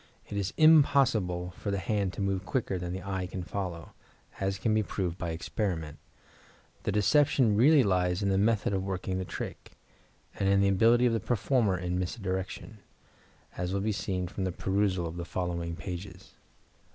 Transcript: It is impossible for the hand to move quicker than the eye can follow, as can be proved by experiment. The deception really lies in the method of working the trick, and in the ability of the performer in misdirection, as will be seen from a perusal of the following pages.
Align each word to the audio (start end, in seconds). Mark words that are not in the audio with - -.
It 0.29 0.35
is 0.35 0.51
impossible 0.57 1.51
for 1.51 1.69
the 1.69 1.77
hand 1.77 2.11
to 2.13 2.21
move 2.21 2.43
quicker 2.43 2.79
than 2.79 2.91
the 2.91 3.03
eye 3.03 3.27
can 3.27 3.43
follow, 3.43 3.91
as 4.39 4.57
can 4.57 4.73
be 4.73 4.81
proved 4.81 5.19
by 5.19 5.29
experiment. 5.29 5.99
The 6.81 6.91
deception 6.91 7.55
really 7.55 7.83
lies 7.83 8.23
in 8.23 8.29
the 8.29 8.37
method 8.39 8.73
of 8.73 8.81
working 8.83 9.19
the 9.19 9.25
trick, 9.25 9.73
and 10.39 10.49
in 10.49 10.59
the 10.59 10.69
ability 10.69 11.05
of 11.05 11.13
the 11.13 11.19
performer 11.19 11.77
in 11.77 11.99
misdirection, 11.99 12.79
as 13.55 13.75
will 13.75 13.81
be 13.81 13.91
seen 13.91 14.27
from 14.27 14.47
a 14.47 14.51
perusal 14.51 15.05
of 15.05 15.17
the 15.17 15.23
following 15.23 15.75
pages. 15.75 16.31